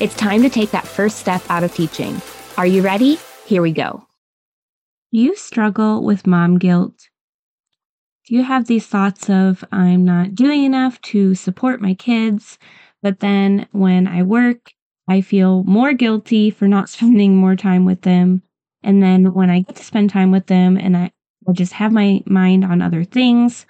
[0.00, 2.22] It's time to take that first step out of teaching.
[2.56, 3.18] Are you ready?
[3.44, 4.06] Here we go.
[5.12, 7.10] Do you struggle with mom guilt?
[8.26, 12.58] Do you have these thoughts of, I'm not doing enough to support my kids,
[13.02, 14.72] but then when I work,
[15.06, 18.42] I feel more guilty for not spending more time with them.
[18.82, 21.10] And then when I get to spend time with them and I,
[21.46, 23.66] I just have my mind on other things,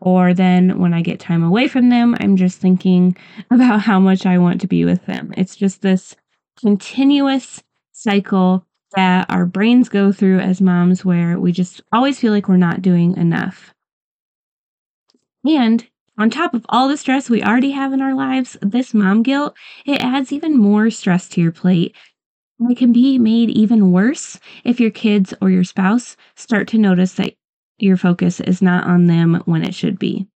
[0.00, 3.16] or then when I get time away from them, I'm just thinking
[3.50, 5.32] about how much I want to be with them.
[5.36, 6.16] It's just this
[6.58, 7.62] continuous
[7.92, 12.56] cycle that our brains go through as moms where we just always feel like we're
[12.56, 13.72] not doing enough.
[15.46, 15.86] And
[16.18, 19.56] on top of all the stress we already have in our lives, this mom guilt,
[19.86, 21.96] it adds even more stress to your plate.
[22.68, 27.14] It can be made even worse if your kids or your spouse start to notice
[27.14, 27.34] that
[27.82, 30.26] your focus is not on them when it should be.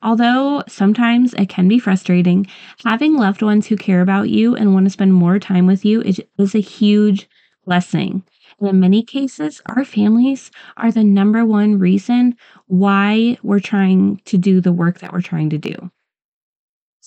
[0.00, 2.46] Although sometimes it can be frustrating,
[2.84, 6.00] having loved ones who care about you and want to spend more time with you
[6.02, 7.28] is, a huge
[7.64, 8.22] blessing.
[8.60, 14.38] And in many cases, our families are the number one reason why we're trying to
[14.38, 15.90] do the work that we're trying to do.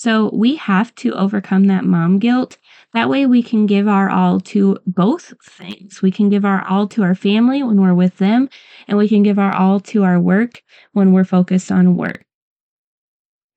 [0.04, 2.58] So we have to overcome that mom guilt.
[2.92, 6.02] That way we can give our all to both things.
[6.02, 8.50] We can give our all to our family when we're with them,
[8.88, 10.64] and we can give our all to our work
[10.94, 12.26] when we're focused on work.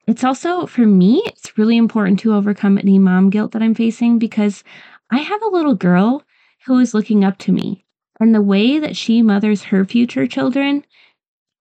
[0.07, 4.19] It's also, for me, it's really important to overcome any mom guilt that I'm facing
[4.19, 4.63] because
[5.11, 6.25] I have a little girl
[6.67, 7.87] who is looking up to me.
[8.21, 10.85] And the way that she mothers her future children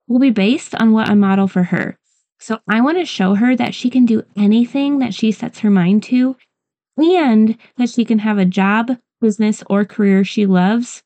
[0.10, 1.98] will be based on what I model for her.
[2.40, 5.70] So I want to show her that she can do anything that she sets her
[5.70, 6.36] mind to
[6.98, 11.04] and that she can have a job, business, or career she loves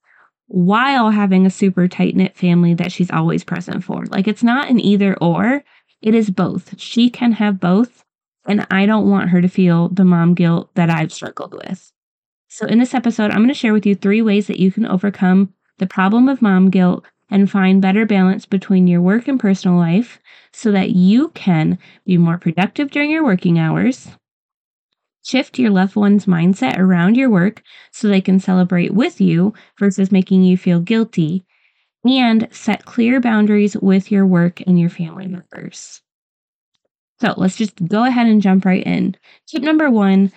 [0.47, 4.05] while having a super tight knit family that she's always present for.
[4.05, 5.63] Like it's not an either or,
[6.01, 6.79] it is both.
[6.79, 8.03] She can have both.
[8.47, 11.91] And I don't want her to feel the mom guilt that I've struggled with.
[12.47, 14.85] So, in this episode, I'm going to share with you three ways that you can
[14.85, 19.77] overcome the problem of mom guilt and find better balance between your work and personal
[19.77, 20.19] life
[20.53, 24.07] so that you can be more productive during your working hours,
[25.23, 27.61] shift your loved one's mindset around your work
[27.91, 31.45] so they can celebrate with you versus making you feel guilty,
[32.05, 36.01] and set clear boundaries with your work and your family members.
[37.19, 39.15] So let's just go ahead and jump right in.
[39.47, 40.31] Tip number one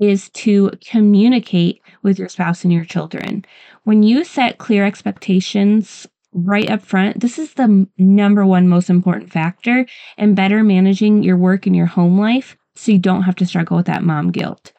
[0.00, 3.44] is to communicate with your spouse and your children.
[3.84, 9.32] When you set clear expectations right up front, this is the number one most important
[9.32, 9.86] factor
[10.18, 13.76] in better managing your work and your home life so you don't have to struggle
[13.76, 14.72] with that mom guilt.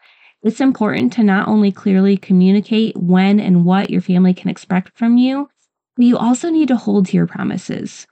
[0.43, 5.17] It's important to not only clearly communicate when and what your family can expect from
[5.17, 5.49] you,
[5.95, 8.05] but you also need to hold to your promises.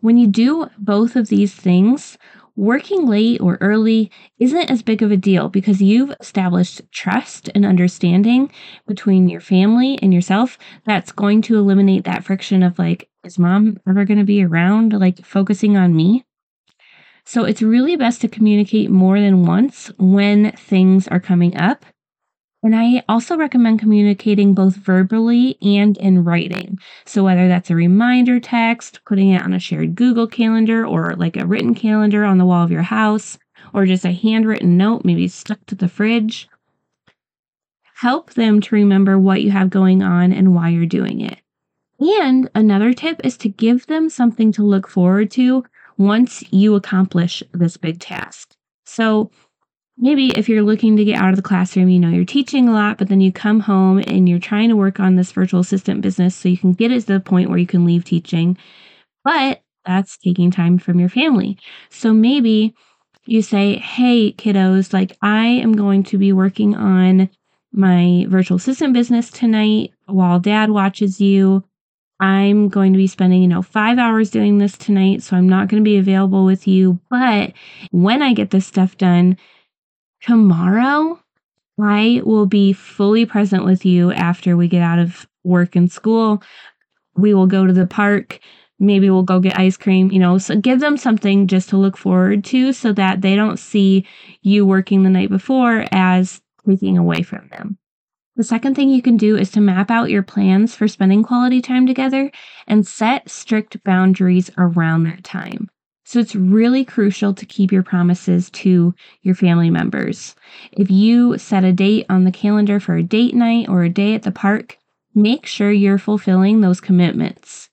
[0.00, 2.16] When you do both of these things,
[2.56, 7.66] working late or early isn't as big of a deal because you've established trust and
[7.66, 8.50] understanding
[8.86, 13.78] between your family and yourself that's going to eliminate that friction of like, is mom
[13.88, 14.92] ever going to be around?
[14.92, 16.24] Like focusing on me.
[17.26, 21.86] So it's really best to communicate more than once when things are coming up
[22.64, 26.78] and I also recommend communicating both verbally and in writing.
[27.04, 31.36] So, whether that's a reminder text, putting it on a shared Google calendar, or like
[31.36, 33.38] a written calendar on the wall of your house,
[33.74, 36.48] or just a handwritten note, maybe stuck to the fridge,
[37.96, 41.40] help them to remember what you have going on and why you're doing it.
[42.00, 45.66] And another tip is to give them something to look forward to
[45.98, 48.54] once you accomplish this big task.
[48.86, 49.30] So,
[49.96, 52.72] maybe if you're looking to get out of the classroom, you know, you're teaching a
[52.72, 56.00] lot, but then you come home and you're trying to work on this virtual assistant
[56.00, 58.56] business so you can get it to the point where you can leave teaching.
[59.22, 61.58] But that's taking time from your family.
[61.90, 62.74] So maybe
[63.26, 67.28] you say, Hey, kiddos, like I am going to be working on
[67.72, 71.64] my virtual assistant business tonight while dad watches you.
[72.20, 75.22] I'm going to be spending, you know, five hours doing this tonight.
[75.22, 77.00] So I'm not going to be available with you.
[77.10, 77.52] But
[77.90, 79.36] when I get this stuff done
[80.26, 81.20] tomorrow,
[81.80, 86.42] I will be fully present with you after we get out of work and school.
[87.16, 88.38] We will go to the park.
[88.78, 91.96] Maybe we'll go get ice cream, you know, so give them something just to look
[91.96, 94.06] forward to so that they don't see
[94.42, 97.78] you working the night before as taking away from them.
[98.36, 101.60] The second thing you can do is to map out your plans for spending quality
[101.60, 102.32] time together
[102.66, 105.70] and set strict boundaries around that time.
[106.04, 110.36] So it's really crucial to keep your promises to your family members.
[110.72, 114.14] If you set a date on the calendar for a date night or a day
[114.14, 114.78] at the park,
[115.14, 117.70] make sure you're fulfilling those commitments.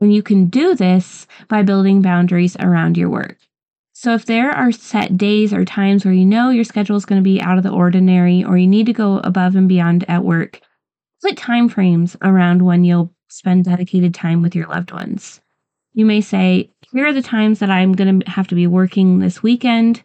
[0.00, 3.38] And you can do this by building boundaries around your work.
[3.92, 7.20] So if there are set days or times where you know your schedule is going
[7.20, 10.24] to be out of the ordinary or you need to go above and beyond at
[10.24, 10.60] work,
[11.22, 15.40] put time frames around when you'll spend dedicated time with your loved ones.
[15.92, 19.18] You may say, here are the times that I'm going to have to be working
[19.18, 20.02] this weekend.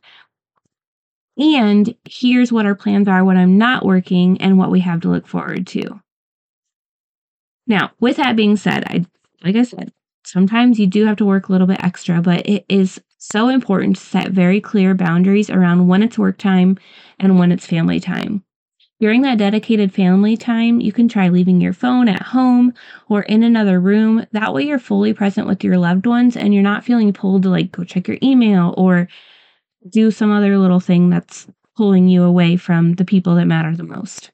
[1.38, 5.10] And here's what our plans are when I'm not working and what we have to
[5.10, 6.02] look forward to.
[7.68, 9.06] Now, with that being said, I
[9.44, 9.92] like I said,
[10.26, 13.98] sometimes you do have to work a little bit extra, but it is so important
[13.98, 16.78] to set very clear boundaries around when it's work time
[17.20, 18.45] and when it's family time.
[19.02, 22.74] During that dedicated family time, you can try leaving your phone at home
[23.10, 24.26] or in another room.
[24.32, 27.50] That way, you're fully present with your loved ones and you're not feeling pulled to
[27.50, 29.10] like go check your email or
[29.90, 31.46] do some other little thing that's
[31.76, 34.32] pulling you away from the people that matter the most.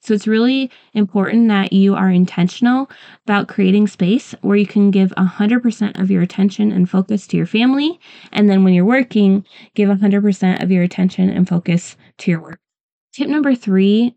[0.00, 2.90] So it's really important that you are intentional
[3.24, 7.46] about creating space where you can give 100% of your attention and focus to your
[7.46, 7.98] family.
[8.30, 12.60] And then when you're working, give 100% of your attention and focus to your work.
[13.12, 14.16] Tip number three,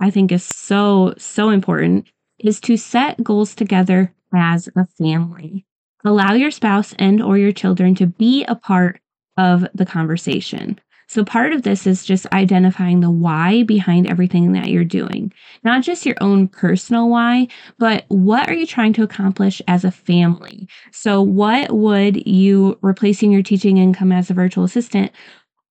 [0.00, 2.08] I think is so, so important
[2.40, 5.64] is to set goals together as a family.
[6.04, 9.00] Allow your spouse and or your children to be a part
[9.36, 10.80] of the conversation.
[11.12, 15.30] So part of this is just identifying the why behind everything that you're doing.
[15.62, 17.48] Not just your own personal why,
[17.78, 20.68] but what are you trying to accomplish as a family?
[20.90, 25.12] So what would you replacing your teaching income as a virtual assistant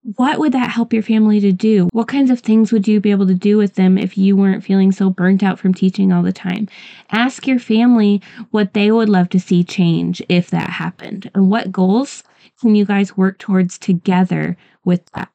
[0.03, 1.88] what would that help your family to do?
[1.92, 4.63] What kinds of things would you be able to do with them if you weren't
[4.63, 6.68] feeling so burnt out from teaching all the time?
[7.12, 11.71] Ask your family what they would love to see change if that happened and what
[11.71, 12.24] goals
[12.59, 15.30] can you guys work towards together with that?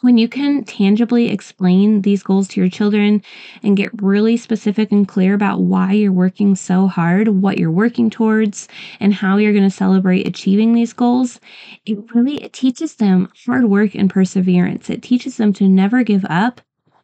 [0.00, 3.20] When you can tangibly explain these goals to your children
[3.64, 8.08] and get really specific and clear about why you're working so hard, what you're working
[8.08, 8.68] towards,
[9.00, 11.40] and how you're going to celebrate achieving these goals,
[11.84, 14.88] it really it teaches them hard work and perseverance.
[14.88, 16.60] It teaches them to never give up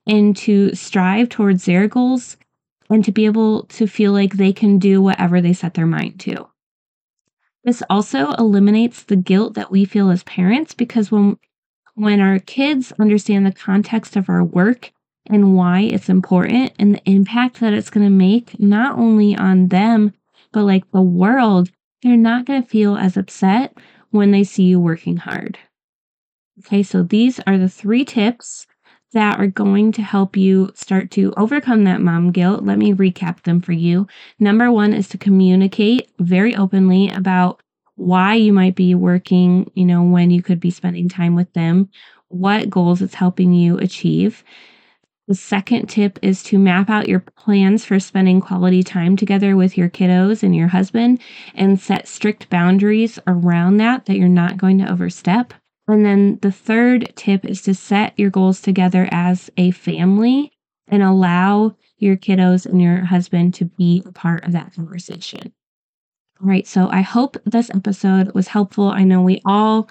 [0.06, 2.36] and to strive towards their goals
[2.90, 6.20] and to be able to feel like they can do whatever they set their mind
[6.20, 6.46] to.
[7.64, 11.38] This also eliminates the guilt that we feel as parents because when
[11.94, 14.92] when our kids understand the context of our work
[15.26, 19.68] and why it's important and the impact that it's going to make, not only on
[19.68, 20.12] them,
[20.52, 21.70] but like the world,
[22.02, 23.76] they're not going to feel as upset
[24.10, 25.58] when they see you working hard.
[26.60, 28.66] Okay, so these are the three tips
[29.12, 32.64] that are going to help you start to overcome that mom guilt.
[32.64, 34.06] Let me recap them for you.
[34.38, 37.62] Number one is to communicate very openly about
[37.96, 41.88] why you might be working, you know, when you could be spending time with them,
[42.28, 44.44] what goals it's helping you achieve.
[45.26, 49.78] The second tip is to map out your plans for spending quality time together with
[49.78, 51.20] your kiddos and your husband
[51.54, 55.54] and set strict boundaries around that that you're not going to overstep.
[55.88, 60.52] And then the third tip is to set your goals together as a family
[60.88, 65.52] and allow your kiddos and your husband to be a part of that conversation.
[66.40, 66.66] All right.
[66.66, 68.88] So I hope this episode was helpful.
[68.88, 69.88] I know we all,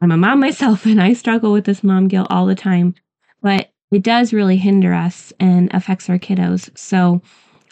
[0.00, 2.94] I'm a mom myself and I struggle with this mom guilt all the time,
[3.40, 6.76] but it does really hinder us and affects our kiddos.
[6.76, 7.20] So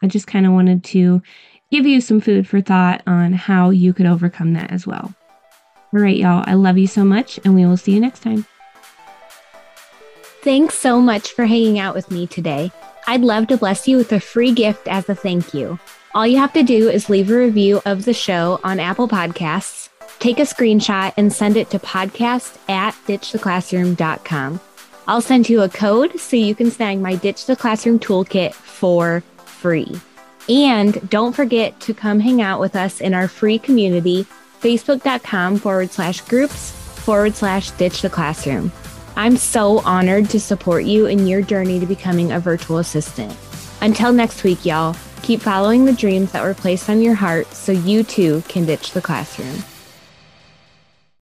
[0.03, 1.23] I just kind of wanted to
[1.71, 5.15] give you some food for thought on how you could overcome that as well.
[5.93, 6.45] All right, y'all.
[6.47, 8.47] I love you so much, and we will see you next time.
[10.43, 12.71] Thanks so much for hanging out with me today.
[13.07, 15.79] I'd love to bless you with a free gift as a thank you.
[16.13, 19.91] All you have to do is leave a review of the show on Apple Podcasts,
[20.19, 24.61] take a screenshot, and send it to podcast at ditchtheclassroom.com.
[25.07, 29.23] I'll send you a code so you can snag my Ditch the Classroom toolkit for
[29.45, 30.01] free.
[30.49, 34.27] And don't forget to come hang out with us in our free community,
[34.61, 38.73] facebook.com forward slash groups forward slash ditch the classroom.
[39.15, 43.37] I'm so honored to support you in your journey to becoming a virtual assistant.
[43.81, 47.73] Until next week, y'all, keep following the dreams that were placed on your heart so
[47.73, 49.63] you too can ditch the classroom.